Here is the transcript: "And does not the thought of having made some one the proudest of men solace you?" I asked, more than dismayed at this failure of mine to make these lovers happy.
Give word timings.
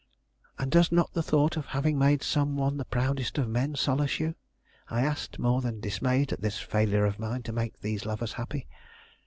"And 0.57 0.71
does 0.71 0.91
not 0.91 1.13
the 1.13 1.21
thought 1.21 1.55
of 1.57 1.67
having 1.67 1.95
made 1.95 2.23
some 2.23 2.57
one 2.57 2.77
the 2.77 2.85
proudest 2.85 3.37
of 3.37 3.47
men 3.47 3.75
solace 3.75 4.19
you?" 4.19 4.33
I 4.89 5.01
asked, 5.05 5.37
more 5.37 5.61
than 5.61 5.79
dismayed 5.79 6.33
at 6.33 6.41
this 6.41 6.57
failure 6.57 7.05
of 7.05 7.19
mine 7.19 7.43
to 7.43 7.53
make 7.53 7.79
these 7.81 8.03
lovers 8.03 8.33
happy. 8.33 8.67